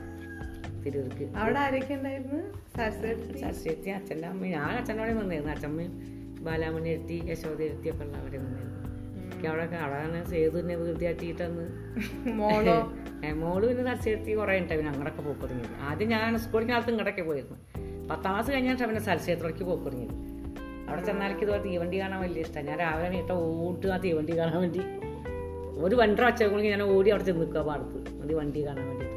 [0.85, 1.37] തിരൂർക്ക്.
[1.37, 2.41] അവിടെ ആരൊക്കെ ഉണ്ടായിരുന്നു?
[2.76, 3.91] സരസ്വതി?
[3.91, 8.65] അച്ഛന്റെ അമ്മ ഞാൻ അച്ഛന്റെ അവിടെ നിന്നായിരുന്നു അച്ഛമ്മയും ബാലാമണി എത്തി യശോദ എത്തി ഒക്കെ ഉള്ള അവിടെ നിന്നായിരുന്നു
[9.37, 11.64] എനിക്ക് അവിടെ സേതു സേതുവിനെ വീർത്തിയാട്ടിയിട്ടന്ന്
[12.40, 12.76] മോളോ?
[13.40, 15.75] മോൾ പിന്നെ സരസ്വതി കുറേ ഉണ്ടായി പിന്നെ അങ്ങടൊക്കെ പോക്ക് തുടങ്ങിയത്.
[15.88, 17.57] ആദ്യം ഞാൻ സ്കൂളിൽ കാലത്ത് ഇങ്ങടൊക്കെ പോയിരുന്നു.
[18.11, 20.14] പത്താം ക്ലാസ് കഴിഞ്ഞാൽ പിന്നെ സരസ്വതിയിലേക്ക് പോക്ക് തുടങ്ങിയത്.
[20.88, 24.82] അവിടെ ചെന്നാലേക്ക് ഇതുപോലെ തീവണ്ടി കാണാൻ വലിയ ഇഷ്ടമാണ് ഞാൻ രാവിലെ ഇട്ട ഓട്ട് ആ തീവണ്ടി കാണാൻ വേണ്ടി.
[25.84, 27.99] ഒരു വണ്ടർ വച്ചേക്കുമ്പോൾ ഞാൻ ഓടി അവിടെ ചെന്ന് നിൽക്കുക പാടത്ത്.
[28.25, 29.15] ഒരു വണ്ടി കാണാൻ വേണ്ടിയിട്ട്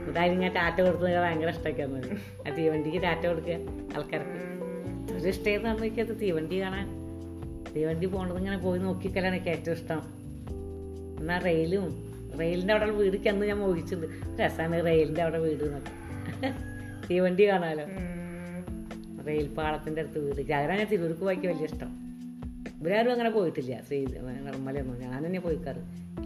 [0.00, 3.58] എന്നിട്ടായിരുന്നു ഞാൻ ടാറ്റ കൊടുത്തത് ഭയങ്കര ഇഷ്ടമൊക്കെയായിരുന്നു ആ തീവണ്ടിക്ക് ടാറ്റ കൊടുക്കുക
[3.96, 4.38] ആൾക്കാർക്ക്.
[5.16, 6.86] ഒരു ഇഷ്ടമായിരുന്നു പറഞ്ഞാൽ തീവണ്ടി കാണാൻ.
[7.76, 10.02] തീവണ്ടി പോണത് ഇങ്ങനെ പോയി നോക്കിക്കലാണ് എനിക്ക് ഏറ്റവും ഇഷ്ടം.
[11.20, 12.08] എന്നാൽ റെയിലും
[12.40, 14.42] റെയിലിന്റെ അവിടെ വീട് അന്ന് ഞാൻ മോഹിച്ചിട്ടുണ്ട്.
[14.42, 15.92] രസമാണ് റെയിലിന്റെ അവിടെ വീട് എന്നൊക്കെ.
[17.10, 17.84] തീവണ്ടി കാണാലോ?
[19.26, 20.42] റെയിൽ പാളത്തിന്റെ അടുത്ത് വീട്.
[20.42, 22.08] ജാഗ്രത ഞാൻ തിരൂർക്ക് പോയിക്ക് വലിയ ഇഷ്ടം.
[22.80, 23.80] ഇവരാരും അങ്ങനെ പോയിട്ടില്ല.
[23.88, 25.76] ശ്രീ നിർമ്മലയൊന്നും ഞാൻ തന്നെ പോയിക്കാറ്.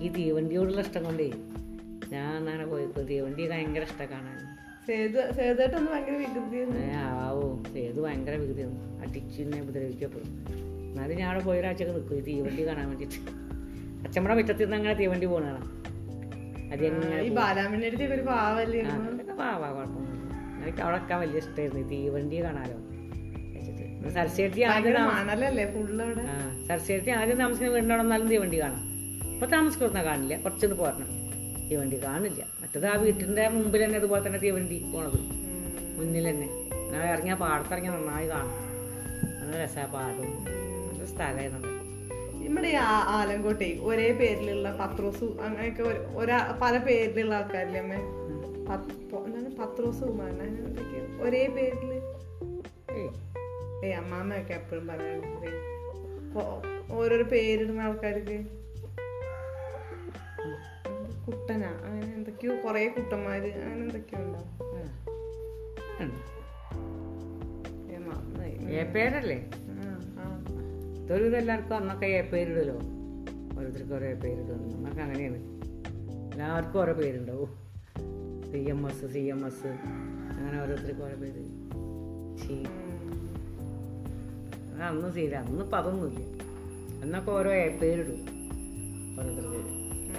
[0.03, 1.33] ഈ തീവണ്ടിയോടുള്ള ഇഷ്ടം കൊണ്ടേ
[2.09, 3.03] ഞാൻ അങ്ങനെ പോയിക്കും.
[3.03, 4.39] തീവണ്ടി ഭയങ്കര ഇഷ്ടം കാണാൻ.
[4.87, 7.63] സേതു സേതുട്ടൊന്ന് ഭയങ്കര വികൃതി ആവോ.
[7.75, 10.53] സേതു ഭയങ്കര വികൃതിയാണ് അടിച്ചിന്നെ ഉപദ്രവിക്കപ്പെടും.
[10.93, 13.19] എന്നാലും ഞാൻ അവിടെ പോയ ഒരാഴ്ചയൊക്കെ നിൽക്കും ഈ തീവണ്ടി കാണാൻ വേണ്ടിയിട്ട്
[14.05, 15.65] അച്ഛമ്മടെ മുറ്റത്തിൽ നിന്ന് അങ്ങനെ തീവണ്ടി പോകണം
[16.73, 20.35] അത് എങ്ങനെ ഈ ബാലാമണിയുടെ അടുത്ത് ഒരു പാവല്ലേ ആ, അതൊക്കെ പാവാ കുഴപ്പമൊന്നുമില്ല.
[20.63, 22.79] എനിക്ക് അവിടെ ഒക്കെ വലിയ ഇഷ്ടമായിരുന്നു തീവണ്ടി കാണാലോ
[24.15, 24.97] സരസ്വതി ആദ്യം
[26.69, 28.83] സരസ്വതി ആദ്യം താമസിക്കുന്ന വീടിനോടൊന്നാലും തീവണ്ടി കാണാം.
[29.35, 30.37] ഇപ്പൊ താമസിക്കുന്ന കാണില്ല.
[30.37, 31.09] കുറച്ചൊന്ന് പോരണം.
[31.69, 32.43] തീവണ്ടി കാണില്ല.
[32.63, 35.21] മറ്റത് ആ വീട്ടിന്റെ മുമ്പിൽ തന്നെ അതുപോലെ തന്നെ തീവണ്ടി പോണത്.
[35.97, 36.49] മുന്നിൽ തന്നെ.
[36.93, 38.57] ഞാൻ ഇറങ്ങിയ പാടത്തിറങ്ങിയ നന്നായി കാണും.
[39.41, 40.29] നല്ല രസ പാടും.
[41.07, 41.83] സ്ഥലമായിരുന്നു
[42.47, 47.93] നമ്മുടെ ഈ ആ- ആലങ്കോട്ടെ ഒരേ പേരിലുള്ള പത്രോസ് അങ്ങനെയൊക്കെ ഒരു- പല പേരിലുള്ള ആൾക്കാരില്ലേ അമ്മ?
[47.93, 49.57] എന്താണ്?
[49.57, 50.77] പത്രോസ് കുമാരൻ
[51.23, 52.03] ഒരേ പേരിൽ
[53.85, 55.73] ഏയ് അമ്മാമ്മയൊക്കെ എപ്പോഴും പറയാറുണ്ട്
[56.93, 58.45] ഓരോരോ പേരിടുന്ന ആൾക്കാർക്ക്.
[61.27, 64.53] കുട്ടനാ അങ്ങനെ എന്തൊക്കെയോ കൊറേ കുട്ടന്മാര് അങ്ങനെ എന്തൊക്കെയോ ഉണ്ടാവും
[68.95, 69.51] പേരല്ലേ.
[71.05, 72.75] ഇതൊരു എല്ലാവർക്കും അന്നൊക്കെ ഏ പേരിടുമല്ലോ
[73.59, 75.37] ഓരോരുത്തർക്കും ഓരോ പേരിടും നമുക്ക് അങ്ങനെയാണ്.
[76.33, 77.51] എല്ലാവർക്കും ഓരോ പേരുണ്ടാവും
[78.53, 79.67] C M S C M S.
[79.67, 81.45] അങ്ങനെ ഓരോരുത്തർക്കും ഓരോ പേര്.
[82.39, 82.55] ചീ
[84.75, 86.43] ചെയ്ത അന്ന് ശരി അന്നിപ്പോൾ അതൊന്നുമില്ല.
[87.03, 88.21] അന്നൊക്കെ ഓരോ ഏ പേരിടും
[89.21, 89.61] ഓരോരുത്തർക്ക്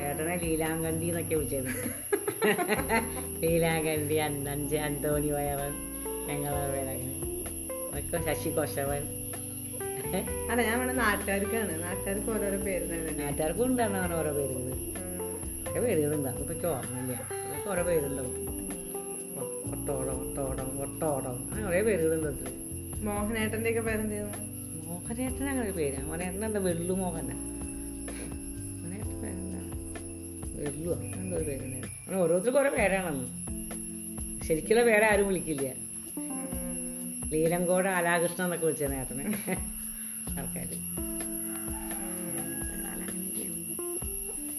[0.04, 1.72] ഏട്ടനെ ലീലാങ്കണ്ടി എന്നൊക്കെ വിളിച്ചിരുന്നു
[3.42, 5.74] ലീലാങ്കണ്ടി അന്നഞ്ച് അന്തോണി വയവൻ
[6.28, 7.16] ഞങ്ങളെ പേരങ്ങനെ
[7.94, 9.23] അതൊക്കെ ശശി കൊശവൻ.
[10.18, 11.84] അല്ല ഞാൻ വേണേ നാട്ടുകാർക്കാണ്.
[11.84, 14.74] നാട്ടുകാർക്ക് ഓരോരോ പേര് നാട്ടുകാർക്കും ഉണ്ടാണ് അങ്ങനെ ഓരോ പേരുകൾ
[15.70, 16.30] ഒക്കെ പേരുകളുണ്ട്.
[16.30, 17.14] അതൊക്കെ എനിക്ക് ഓർമ്മയില്ല?
[17.14, 18.36] അതൊക്കെ ഓരോ പേരുണ്ടാവും.
[19.74, 21.36] ഒട്ടോടം ഒട്ടോടം ഒട്ടോടം.
[21.50, 22.50] അങ്ങനെ കുറേ പേരുകളുണ്ട് അതിൽ
[23.06, 24.40] മോഹനേട്ടന്റെ ഒക്കെ പേരെന്തായിരുന്നു
[24.88, 26.04] മോഹനേട്ടൻ അങ്ങനെ ഒരു പേര്.
[26.04, 26.60] മോഹനേട്ടൻ എന്താ?
[26.60, 27.24] വെള്ളു മോഹന.
[27.24, 29.62] മോഹനേട്ടൻ പേരെന്താ?
[30.62, 33.28] വെള്ളു എന്തോ ഒരു പേരുണ്ടായിരുന്നു അങ്ങനെ ഓരോരുത്തർക്കും ഓരോ പേരാണെന്ന്.
[34.46, 35.68] ശരിക്കുള്ള പേരെ ആരും വിളിക്കില്ല
[37.34, 39.26] ലീലങ്കോട് ആലാകൃഷ്ണൻ എന്നൊക്കെ വിളിച്ചത് നേട്ടനെ
[40.40, 40.72] ആൾക്കാർ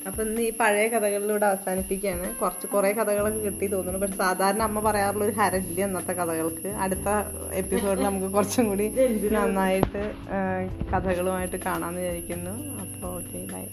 [0.07, 2.35] അപ്പൊ ഇന്ന് ഈ പഴയ കഥകളിലൂടെ അവസാനിപ്പിക്കുകയാണ്.
[2.41, 4.01] കുറച്ച് കുറെ കഥകളൊക്കെ കിട്ടി തോന്നുന്നു.
[4.01, 6.69] പക്ഷെ സാധാരണ അമ്മ പറയാറുള്ള ഒരു ഹരജില്ല ഇന്നത്തെ കഥകൾക്ക്.
[6.69, 7.09] അടുത്ത
[7.53, 8.89] എപ്പിസോഡിൽ നമുക്ക് കുറച്ചും കൂടി
[9.37, 10.03] നന്നായിട്ട്
[10.93, 12.55] കഥകളുമായിട്ട് കാണാമെന്ന് വിചാരിക്കുന്നു.
[12.85, 13.65] അപ്പോൾ ഓക്കെ ബൈ